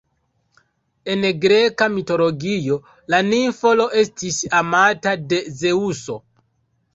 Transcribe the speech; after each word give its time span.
En 1.15 1.25
greka 1.43 1.87
mitologio, 1.97 2.77
la 3.15 3.19
nimfo 3.27 3.75
Io 3.81 3.85
estis 4.05 4.41
amata 4.63 5.15
de 5.35 5.41
Zeŭso. 5.61 6.19